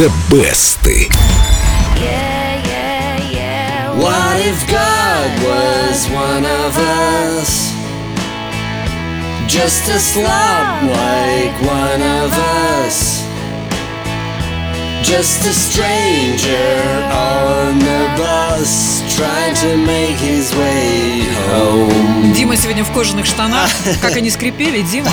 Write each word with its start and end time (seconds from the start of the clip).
The 0.00 0.08
Best. 0.30 0.86
Yeah, 0.86 1.12
yeah, 2.64 3.20
yeah. 3.20 3.92
What 4.00 4.40
if 4.40 4.66
God 4.66 5.28
was 5.44 6.08
one 6.08 6.46
of 6.46 6.72
us? 6.78 7.74
Just 9.46 9.90
a 9.90 9.98
slob 9.98 10.88
like 10.88 11.52
one 11.60 12.00
of 12.00 12.32
us. 12.80 13.26
Just 15.04 15.44
a 15.44 15.52
stranger 15.52 16.80
on 17.12 17.78
the 17.78 18.08
bus 18.16 19.04
trying 19.14 19.54
to 19.56 19.76
make 19.76 20.16
his 20.16 20.56
way 20.56 21.28
home. 21.52 22.32
Дима 22.32 22.56
сегодня 22.56 22.84
в 22.84 22.92
кожаных 22.92 23.26
штанах. 23.26 23.70
Как 24.00 24.16
они 24.16 24.30
скрипели, 24.30 24.80
Дима? 24.80 25.12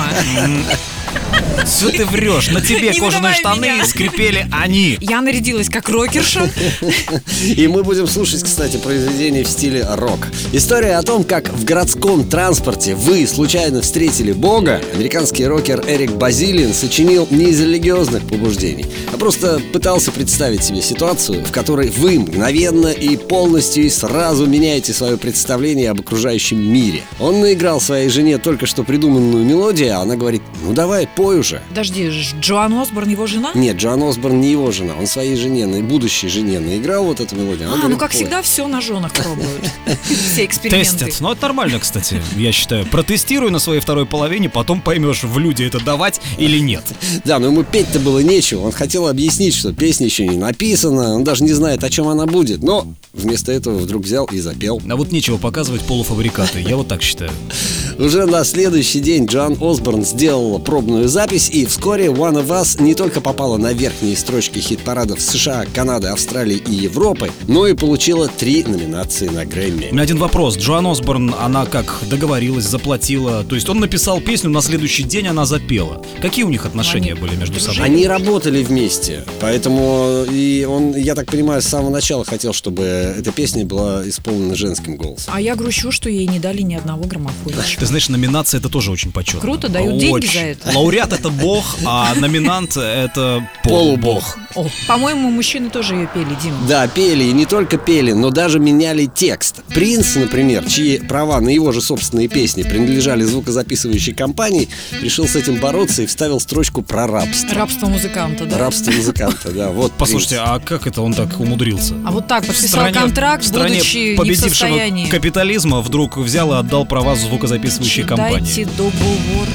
Что 1.66 1.90
ты 1.90 2.04
врешь? 2.06 2.48
На 2.50 2.60
тебе 2.60 2.90
Не 2.92 2.98
кожаные 2.98 3.34
штаны 3.34 3.66
меня. 3.66 3.84
скрипели 3.84 4.46
они. 4.50 4.96
Я 5.00 5.20
нарядилась 5.20 5.68
как 5.68 5.88
рокерша. 5.88 6.50
И 7.44 7.68
мы 7.68 7.82
будем 7.84 8.06
слушать, 8.06 8.42
кстати, 8.42 8.78
произведение 8.78 9.44
в 9.44 9.48
стиле 9.48 9.86
рок. 9.96 10.18
История 10.52 10.96
о 10.96 11.02
том, 11.02 11.24
как 11.24 11.48
в 11.52 11.64
городском 11.64 12.26
транспорте 12.28 12.94
вы 12.94 13.26
случайно 13.26 13.82
встретили 13.82 14.32
Бога, 14.32 14.80
американский 14.94 15.46
рокер 15.46 15.84
Эрик 15.86 16.12
Базилиан 16.12 16.72
сочинил 16.72 17.28
не 17.30 17.50
из 17.50 17.60
религиозных 17.60 18.26
побуждений, 18.26 18.86
а 19.12 19.16
просто 19.18 19.60
пытался 19.72 20.10
представить 20.10 20.64
себе 20.64 20.80
ситуацию, 20.80 21.44
в 21.44 21.52
которой 21.52 21.90
вы 21.90 22.18
мгновенно 22.18 22.88
и 22.88 23.16
полностью 23.16 23.84
и 23.84 23.90
сразу 23.90 24.46
меняете 24.46 24.92
свое 24.92 25.16
представление 25.18 25.90
об 25.90 26.00
окружающем 26.00 26.60
мире. 26.60 27.02
Он 27.20 27.40
наиграл 27.40 27.80
своей 27.80 28.08
жене 28.08 28.38
только 28.38 28.66
что 28.66 28.84
придуманную 28.84 29.44
мелодию, 29.44 29.96
а 29.98 30.02
она 30.02 30.16
говорит, 30.16 30.42
ну 30.62 30.72
давай, 30.72 30.97
пой 31.06 31.38
уже. 31.38 31.62
Подожди, 31.68 32.10
Джоан 32.40 32.74
Осборн 32.74 33.08
его 33.08 33.26
жена? 33.26 33.50
Нет, 33.54 33.76
Джоан 33.76 34.02
Осборн 34.02 34.40
не 34.40 34.50
его 34.50 34.70
жена, 34.72 34.94
он 34.98 35.06
своей 35.06 35.36
жене, 35.36 35.66
на- 35.66 35.80
будущей 35.80 36.28
жене 36.28 36.58
наиграл 36.60 37.04
вот 37.04 37.20
эту 37.20 37.36
мелодию. 37.36 37.68
Она 37.68 37.74
А, 37.74 37.76
ну 37.76 37.82
говорит, 37.82 37.98
как 38.00 38.10
«Пой». 38.10 38.16
всегда, 38.20 38.42
все 38.42 38.66
на 38.68 38.80
женах 38.80 39.12
пробуют. 39.12 39.48
Все 40.32 40.44
эксперименты. 40.44 40.90
Тестят. 41.04 41.20
Ну, 41.20 41.32
это 41.32 41.42
нормально, 41.42 41.78
кстати, 41.78 42.20
я 42.36 42.52
считаю. 42.52 42.84
Протестируй 42.86 43.50
на 43.50 43.58
своей 43.58 43.80
второй 43.80 44.06
половине, 44.06 44.48
потом 44.48 44.80
поймешь, 44.80 45.22
в 45.22 45.38
люди 45.38 45.62
это 45.62 45.82
давать 45.82 46.20
или 46.38 46.58
нет. 46.58 46.84
Да, 47.24 47.38
но 47.38 47.46
ему 47.46 47.62
петь-то 47.64 47.98
было 48.00 48.18
нечего. 48.20 48.62
Он 48.66 48.72
хотел 48.72 49.06
объяснить, 49.08 49.54
что 49.54 49.72
песня 49.72 50.06
еще 50.06 50.26
не 50.26 50.36
написана, 50.36 51.14
он 51.14 51.24
даже 51.24 51.44
не 51.44 51.52
знает, 51.52 51.84
о 51.84 51.90
чем 51.90 52.08
она 52.08 52.26
будет. 52.26 52.62
Но 52.62 52.86
вместо 53.12 53.52
этого 53.52 53.78
вдруг 53.78 54.04
взял 54.04 54.26
и 54.26 54.38
запел. 54.40 54.80
А 54.90 54.96
вот 54.96 55.12
нечего 55.12 55.36
показывать 55.38 55.82
полуфабрикаты, 55.82 56.60
я 56.60 56.76
вот 56.76 56.88
так 56.88 57.02
считаю. 57.02 57.30
Уже 57.98 58.26
на 58.26 58.44
следующий 58.44 59.00
день 59.00 59.24
Джоан 59.24 59.56
Осборн 59.60 60.04
сделала 60.04 60.58
пробную 60.58 61.08
запись, 61.08 61.50
и 61.50 61.66
вскоре 61.66 62.06
One 62.06 62.40
of 62.40 62.46
Us 62.46 62.80
не 62.80 62.94
только 62.94 63.20
попала 63.20 63.56
на 63.56 63.72
верхние 63.72 64.16
строчки 64.16 64.60
хит-парадов 64.60 65.20
США, 65.20 65.64
Канады, 65.74 66.06
Австралии 66.06 66.62
и 66.64 66.74
Европы, 66.74 67.32
но 67.48 67.66
и 67.66 67.74
получила 67.74 68.28
три 68.28 68.62
номинации 68.62 69.26
на 69.26 69.44
Грэмми. 69.44 69.88
У 69.90 69.94
меня 69.94 70.04
один 70.04 70.18
вопрос. 70.18 70.56
Джоан 70.56 70.86
Осборн, 70.86 71.34
она 71.40 71.66
как 71.66 71.98
договорилась, 72.08 72.66
заплатила? 72.66 73.42
То 73.42 73.56
есть 73.56 73.68
он 73.68 73.80
написал 73.80 74.20
песню, 74.20 74.50
на 74.50 74.62
следующий 74.62 75.02
день 75.02 75.26
она 75.26 75.44
запела. 75.44 76.00
Какие 76.22 76.44
у 76.44 76.50
них 76.50 76.66
отношения 76.66 77.14
Они 77.14 77.20
были 77.20 77.34
между 77.34 77.58
собой? 77.58 77.82
Они 77.82 78.06
работали 78.06 78.62
вместе, 78.62 79.24
поэтому 79.40 80.24
и 80.30 80.64
он, 80.64 80.94
я 80.94 81.16
так 81.16 81.26
понимаю, 81.26 81.62
с 81.62 81.66
самого 81.66 81.90
начала 81.90 82.24
хотел, 82.24 82.52
чтобы 82.52 82.84
эта 82.84 83.32
песня 83.32 83.66
была 83.66 84.08
исполнена 84.08 84.54
женским 84.54 84.96
голосом. 84.96 85.32
А 85.34 85.40
я 85.40 85.56
грущу, 85.56 85.90
что 85.90 86.08
ей 86.08 86.28
не 86.28 86.38
дали 86.38 86.62
ни 86.62 86.76
одного 86.76 87.02
граммофончика. 87.04 87.80
Ты 87.80 87.87
знаешь, 87.88 88.08
номинация 88.08 88.58
это 88.58 88.68
тоже 88.68 88.90
очень 88.90 89.12
почетно. 89.12 89.40
Круто, 89.40 89.68
дают 89.68 89.98
деньги 89.98 90.14
Очень. 90.14 90.32
за 90.32 90.38
это. 90.40 90.78
Лауреат 90.78 91.12
это 91.12 91.30
бог, 91.30 91.64
а 91.84 92.14
номинант 92.14 92.76
это 92.76 93.48
Полубог. 93.68 94.38
О, 94.54 94.66
по-моему, 94.86 95.30
мужчины 95.30 95.68
тоже 95.70 95.94
ее 95.94 96.08
пели, 96.12 96.36
Дима. 96.42 96.56
Да, 96.68 96.88
пели, 96.88 97.24
и 97.24 97.32
не 97.32 97.44
только 97.46 97.76
пели, 97.76 98.12
но 98.12 98.30
даже 98.30 98.58
меняли 98.58 99.06
текст. 99.06 99.62
Принц, 99.68 100.14
например, 100.16 100.64
чьи 100.66 100.98
права 100.98 101.40
на 101.40 101.50
его 101.50 101.70
же 101.72 101.80
собственные 101.80 102.28
песни 102.28 102.62
принадлежали 102.62 103.24
звукозаписывающей 103.24 104.14
компании, 104.14 104.68
решил 105.02 105.28
с 105.28 105.36
этим 105.36 105.56
бороться 105.56 106.02
и 106.02 106.06
вставил 106.06 106.40
строчку 106.40 106.82
про 106.82 107.06
рабство. 107.06 107.54
Рабство 107.54 107.86
музыканта, 107.86 108.46
да? 108.46 108.58
Рабство 108.58 108.90
музыканта, 108.90 109.50
да, 109.50 109.68
вот. 109.68 109.92
Послушайте, 109.98 110.36
принц. 110.36 110.48
а 110.48 110.58
как 110.60 110.86
это 110.86 111.02
он 111.02 111.12
так 111.14 111.38
умудрился? 111.38 111.94
А 112.06 112.10
вот 112.10 112.26
так 112.26 112.44
В 112.44 112.46
подписал 112.48 112.80
стране- 112.80 112.94
контракт, 112.98 113.44
в 113.44 113.46
стране 113.48 113.74
будучи 113.76 113.96
не 113.96 114.14
в 114.14 114.16
победившего 114.16 114.48
состоянии. 114.48 115.08
капитализма 115.08 115.80
вдруг 115.82 116.16
взял 116.16 116.52
и 116.52 116.56
отдал 116.56 116.86
права 116.86 117.14
звукозаписывающей 117.16 118.04
компании. 118.04 118.38
Дайте 118.54 118.64
договор. 118.76 119.46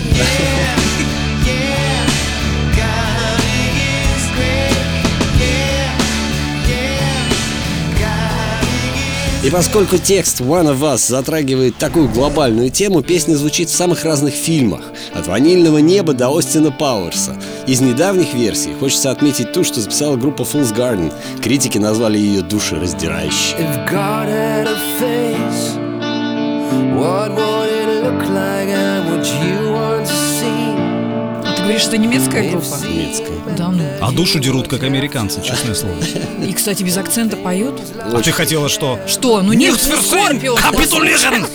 И 9.43 9.49
поскольку 9.49 9.97
текст 9.97 10.39
One 10.39 10.73
of 10.73 10.79
Us 10.79 11.09
затрагивает 11.09 11.75
такую 11.75 12.07
глобальную 12.07 12.69
тему, 12.69 13.01
песня 13.01 13.35
звучит 13.35 13.69
в 13.69 13.75
самых 13.75 14.05
разных 14.05 14.33
фильмах. 14.33 14.83
От 15.13 15.27
«Ванильного 15.27 15.79
неба» 15.79 16.13
до 16.13 16.29
Остина 16.29 16.71
Пауэрса. 16.71 17.35
Из 17.67 17.81
недавних 17.81 18.33
версий 18.33 18.73
хочется 18.73 19.11
отметить 19.11 19.51
ту, 19.51 19.65
что 19.65 19.81
записала 19.81 20.15
группа 20.15 20.43
Fool's 20.43 20.73
Garden. 20.73 21.11
Критики 21.41 21.77
назвали 21.77 22.17
ее 22.17 22.41
душераздирающей. 22.41 23.57
What 26.95 27.35
would 27.35 27.69
it 27.69 28.03
look 28.03 28.23
like 28.29 28.69
and 28.69 29.09
would 29.11 29.25
you 29.25 29.73
want 29.73 30.07
to 30.07 30.22
говоришь, 31.63 31.85
это 31.85 31.97
немецкая 31.97 32.51
группа? 32.51 32.75
Немецкая. 32.83 33.37
Да 33.57 33.69
ну. 33.69 33.83
А 34.01 34.11
душу 34.11 34.39
дерут, 34.39 34.67
как 34.67 34.83
американцы, 34.83 35.41
честное 35.41 35.75
слово. 35.75 35.95
И, 36.45 36.53
кстати, 36.53 36.83
без 36.83 36.97
акцента 36.97 37.37
поют. 37.37 37.81
А 37.99 38.21
ты 38.21 38.31
хотела 38.31 38.69
что? 38.69 38.99
Что? 39.07 39.41
Ну 39.41 39.53
нет, 39.53 39.79
Скорпион. 39.79 40.57
Capitulation! 40.57 41.47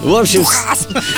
В 0.00 0.14
общем, 0.16 0.44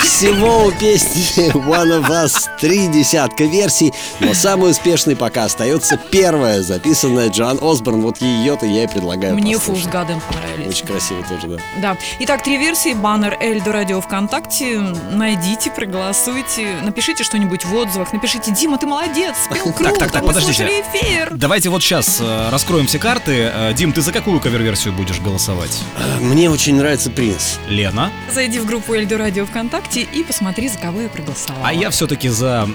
всего 0.02 0.66
у 0.66 0.72
песни 0.72 1.50
One 1.54 2.00
of 2.00 2.08
Us 2.10 2.34
три 2.60 2.88
десятка 2.88 3.44
версий, 3.44 3.92
но 4.20 4.34
самой 4.34 4.72
успешной 4.72 5.16
пока 5.16 5.44
остается 5.44 5.98
первая, 6.10 6.62
записанная 6.62 7.30
Джоан 7.30 7.58
Осборн. 7.62 8.02
Вот 8.02 8.20
ее-то 8.20 8.66
я 8.66 8.84
и 8.84 8.86
предлагаю 8.86 9.34
Мне 9.34 9.54
послушать. 9.56 9.84
Фулс 9.84 9.92
Гаден 9.92 10.20
понравились. 10.20 10.68
Очень 10.68 10.86
красиво 10.86 11.24
тоже, 11.28 11.46
да. 11.46 11.56
Да. 11.80 11.96
Итак, 12.20 12.42
три 12.42 12.58
версии. 12.58 12.92
Баннер 12.92 13.36
Эльдо 13.40 13.72
Радио 13.72 14.00
ВКонтакте. 14.00 14.78
Найдите, 15.12 15.70
проголосуйте. 15.70 16.76
Напишите 16.82 17.24
что-нибудь 17.38 17.64
в 17.64 17.74
отзывах. 17.74 18.12
Напишите, 18.12 18.50
Дима, 18.50 18.78
ты 18.78 18.86
молодец, 18.86 19.36
спел 19.44 19.72
круто. 19.72 19.94
так, 19.94 20.10
так, 20.10 20.22
мы 20.22 20.28
подождите. 20.28 20.64
эфир. 20.92 21.28
Давайте 21.32 21.68
вот 21.68 21.82
сейчас 21.82 22.18
э, 22.20 22.48
раскроем 22.50 22.86
все 22.86 22.98
карты. 22.98 23.50
Э, 23.54 23.72
Дим, 23.74 23.92
ты 23.92 24.00
за 24.00 24.12
какую 24.12 24.40
кавер-версию 24.40 24.92
будешь 24.94 25.20
голосовать? 25.20 25.78
Мне 26.20 26.50
очень 26.50 26.74
нравится 26.76 27.10
принц. 27.10 27.56
Лена? 27.68 28.10
Зайди 28.34 28.58
в 28.58 28.66
группу 28.66 28.94
Эльдо 28.94 29.18
Радио 29.18 29.46
ВКонтакте 29.46 30.02
и 30.02 30.24
посмотри, 30.24 30.68
за 30.68 30.78
кого 30.78 31.02
я 31.02 31.08
проголосовала. 31.08 31.68
А 31.68 31.72
я 31.72 31.90
все-таки 31.90 32.28
за 32.28 32.68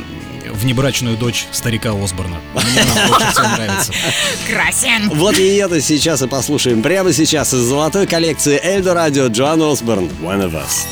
внебрачную 0.49 1.17
дочь 1.17 1.45
старика 1.51 1.91
Осборна. 1.91 2.37
Мне 2.53 2.81
она 2.81 3.07
больше 3.09 3.31
всего 3.31 3.47
нравится. 3.47 3.93
Красен. 4.49 5.09
Вот 5.09 5.37
ее-то 5.37 5.81
сейчас 5.81 6.21
и 6.21 6.27
послушаем 6.27 6.81
прямо 6.81 7.11
сейчас 7.11 7.53
из 7.53 7.59
золотой 7.59 8.07
коллекции 8.07 8.59
Эльдо 8.63 8.93
Радио 8.93 9.27
Джоан 9.27 9.61
Осборн 9.61 10.05
One 10.21 10.41
of 10.49 10.53
Us. 10.53 10.85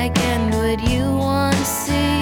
like 0.00 0.18
and 0.20 0.54
would 0.54 0.80
you 0.88 1.04
want 1.14 1.54
to 1.54 1.64
see 1.64 2.20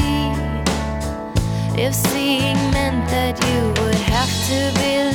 if 1.81 1.95
seeing 1.95 2.59
meant 2.75 3.03
that 3.09 3.35
you 3.49 3.61
would 3.81 4.03
have 4.15 4.33
to 4.51 4.59
be 4.81 5.08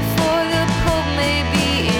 therefore 0.00 0.44
the 0.54 0.64
Pope 0.82 1.08
may 1.16 1.42
be 1.52 1.99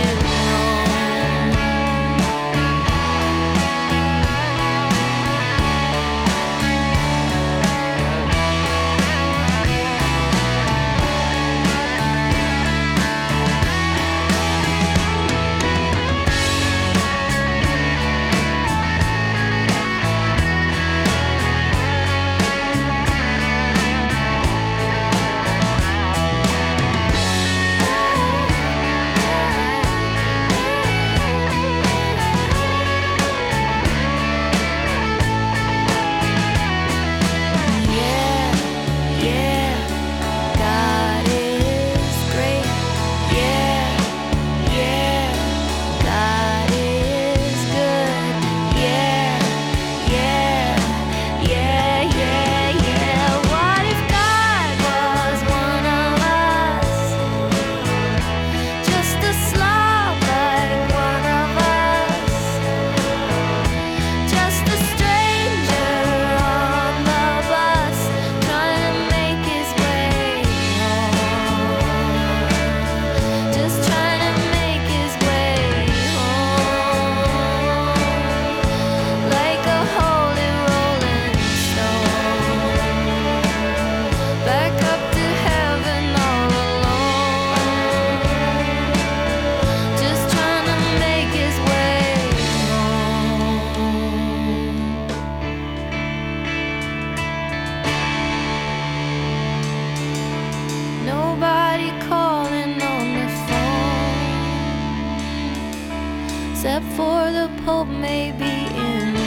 hope 107.64 107.88
may 107.88 108.32
be 108.32 108.66
in 108.76 109.19